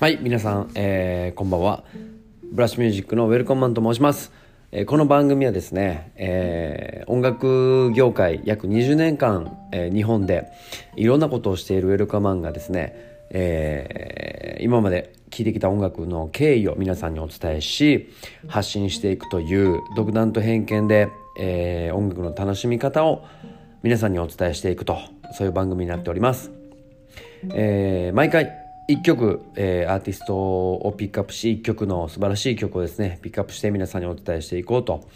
[0.00, 1.84] はい皆さん、えー、こんばんは。
[2.42, 4.32] ブラッシュミュージックのウェルコンマンと申します、
[4.72, 10.48] えー、この番組はですね、えー、音楽業界約20年間、えー、日本で
[10.96, 12.92] いろんなことをしているウェルカマンがですね、
[13.30, 18.12] えー、今まで聴いてきた音楽の経緯を皆さんにお伝えし
[18.48, 23.24] 発信していくという独断と偏見で、えー、音楽の楽しみ方を
[23.84, 24.98] 皆さんにお伝えしていくと
[25.34, 26.50] そういう番組になっております、
[27.52, 35.08] えー、毎回1曲、えー、アーティストをピックアップし1曲の素晴らしい曲をですねピックアップして皆さんにお伝えしていこうと、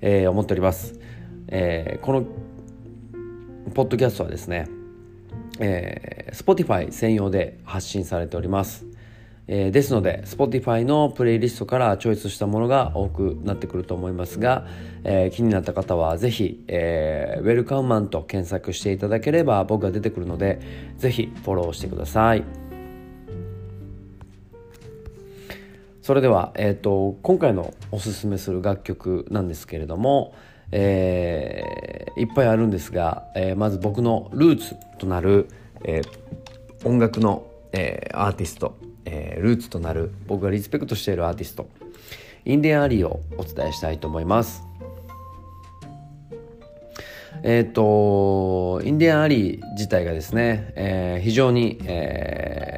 [0.00, 0.98] えー、思っております、
[1.46, 2.24] えー、この
[3.74, 4.68] ポッドキャストはですね、
[5.60, 8.86] えー、Spotify 専用で発信されております、
[9.46, 14.66] えー、ですので Spotify のプレイリストからチョイスしたものが多くなってくると思いますが、
[15.04, 20.60] えー、気になった方はぜひ、えー、ウェルカムマンと検索していただければ僕が出てくるので
[20.96, 22.61] ぜひフォローしてください。
[26.02, 30.34] それでは、えーと、今回のおすすめする楽曲なんですけれども、
[30.72, 35.46] えー、いっぱいあるんですが、えー、まず僕のルーツとなる、
[35.84, 41.68] えー、音楽の、えー、アーティスト、えー、ルーツとなる僕がリスペクトしているアーティスト
[42.44, 44.64] インディアン・アリーをお伝えしたいと思います。
[47.44, 52.71] えっ、ー、とインディアン・アリー自体がですね、えー、非常に、えー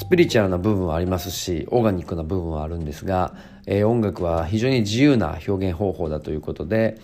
[0.00, 3.34] スピリチュアルな部分はありますしオーガニックな部分はあるんですが、
[3.66, 6.98] えー、音楽は非常に自由な表現方法だということで、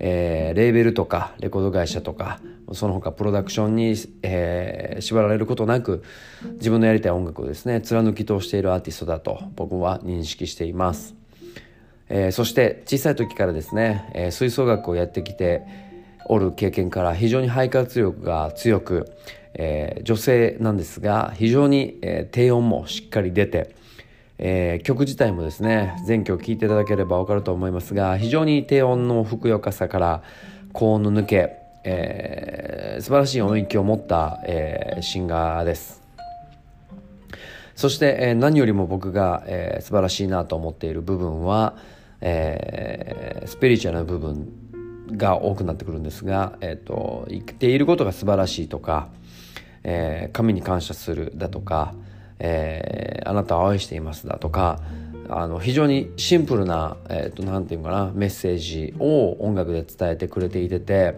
[0.00, 2.40] えー、レーベルとかレコード会社とか
[2.72, 6.02] その他プロダクションに、えー、縛られることなく
[6.54, 11.14] 自分のやりたい音楽をですね貫き通しているアーティストだと僕は認識しています、
[12.08, 15.62] えー、そして小さい時からですね、え、吹奏楽をやってきて
[16.26, 19.12] おる経験から非常に肺活力が強く
[19.54, 23.74] えー、女性なんですが非常に、えー、低音もしっかり出て、
[24.38, 30.22] えー、曲自体もですね全曲聴いていただければ分かると思いますが非常に低音のふくよかさから
[30.72, 36.00] 高音の抜け、えー、素晴らしい音域を持った、えー、シンガーです。
[37.74, 41.76] そして、えー、何よりも僕が、えー、素晴らしいなと思っている部分は、
[42.20, 44.52] えー、スピリチュアルな部分
[45.12, 49.08] が多くなってくるんですが、えーと生きていることが素晴らしいとか、
[49.84, 51.94] えー、神に感謝するだとか、
[52.38, 54.80] えー、あなたを愛していますだとか
[55.28, 61.14] あの非常にシンプルな、えーと、なんていうかなメッセージを音楽で伝えてくれていてて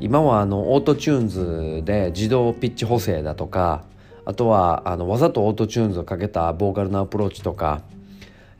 [0.00, 3.84] 今はあのオートチューンズで自動ピッチ補正だとか
[4.24, 7.82] あとはあのわざとオートチューンズをかけたボーカルのアプローチとか、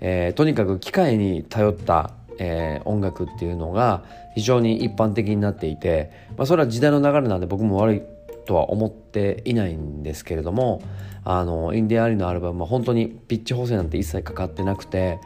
[0.00, 4.02] えー、とにかく機械に頼った、えー、音楽っていうのが
[4.34, 8.02] 非常に一般的になっていて、まあ、それは時代の流れなんで僕も悪い
[8.48, 10.81] とは思っていないんですけれども
[11.22, 15.20] あのインディア・アリのアルバムは本当にピッチ補正なんて一切かかってなくて、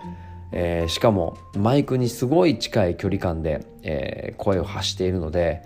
[0.51, 5.63] えー、しかもマイクにすごい近い距離感で、えー、声を発しているので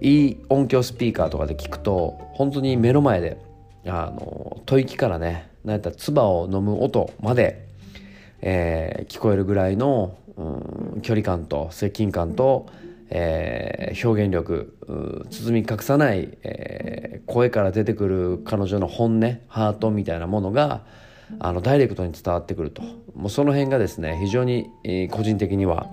[0.00, 3.38] いい音響スピーカーとかで聞くと本当に目の前で
[3.84, 7.68] あの吐息からねなんやったら唾を飲む音まで、
[8.40, 10.42] えー、聞こえるぐらいの、う
[10.96, 12.70] ん、距離感と接近感と
[13.10, 14.76] えー、表現力
[15.30, 20.82] 包み隠さない、えー、声から出てくる彼女の本音ハートみたいなものが
[21.38, 22.82] あのダイレクトに伝わってくると
[23.14, 25.88] もうその辺がですね非常に、えー、個人的には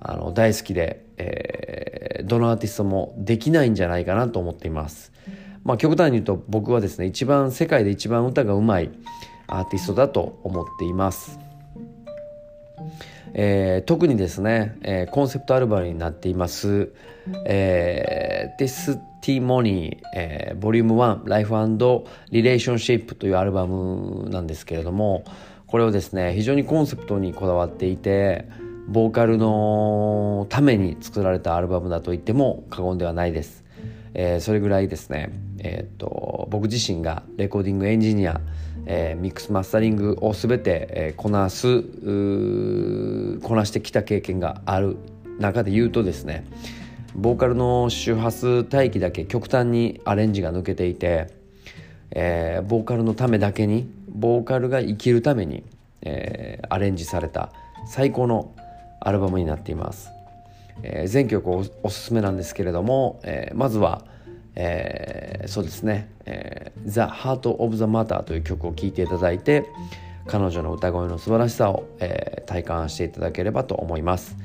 [0.00, 5.12] あの大好きで、えー、どのアーティストもできないんじゃないかなと思っています。
[5.64, 8.90] まあ、極端に言うと僕はですね一番世界で一番歌がうまい
[9.46, 11.38] アーティストだと思っています。
[13.34, 16.92] えー、特にですね、えー、コンセプトアルバムになっています、
[17.46, 18.64] えー、
[19.20, 25.24] Testimony、えー、Vol.1 Life and Relationship というアルバムなんですけれども
[25.66, 28.46] これをですね非常にコンセプトにこだわっていて
[28.86, 33.64] ボーカルのために作られたアルバムだと言っても過言ではないです、
[34.12, 38.40] えー、それぐらいですね、えーと僕自身がレコーディングエンジニア
[38.86, 41.82] えー、ミックスマスタリングを全て、えー、こなす
[43.40, 44.96] こなしてきた経験がある
[45.38, 46.46] 中で言うとですね
[47.14, 51.28] ボーカルの周波数帯域だけ極端にアレンジが抜けていて、
[52.10, 55.64] えー、ボーカルのためだけにボーカルが生きるために、
[56.02, 57.52] えー、アレンジされた
[57.86, 58.54] 最高の
[59.00, 60.10] アルバムになっています、
[60.82, 64.04] えー、全曲おおすすめなんですけれども、えー、まずは
[64.56, 69.66] 「えー、そうですね「えー、The Heart of the Matter」という曲を聴いていただいて
[70.26, 74.36] 彼女の歌声の素晴らしさを、えー、体感していただければと思います、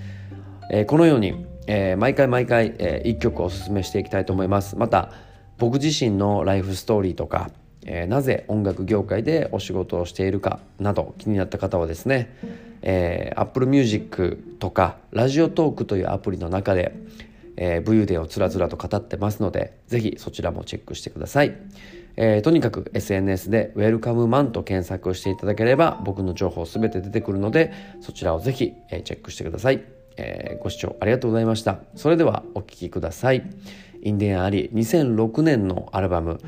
[0.71, 4.75] えー、このように、えー、毎回毎回、えー、1曲おすすめしていきたいと思います。
[4.75, 5.11] また
[5.59, 7.51] 僕自身のライフストーリーとか、
[7.85, 12.33] えー、なぜ音楽業界でお仕事をしているかなど気になった方はですね、
[12.81, 16.95] えー、Apple Music とかラジオトークというアプリの中で、
[17.61, 21.55] えー、武勇伝をつらつらと語ってますのでぜひそちらもチェックしてください、
[22.15, 29.83] えー、とにかく SNS でウェルカムマンと検索していただければ僕の情報すべて出てくるのでそちらをぜひ、えー、チェックしてください、
[30.15, 33.43] えー、ご視聴ありがとうございましたそれではお聴きください
[34.01, 36.39] インディアンアリ2006年のアルバム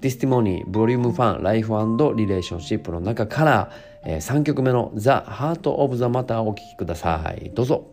[0.00, 1.72] ディスティモニー、ボリュームファン、ライフ
[2.16, 3.72] リレーションシップの中から、
[4.04, 7.50] えー、3曲目の The Heart of the Matter をお聴きください。
[7.50, 7.90] どうぞ。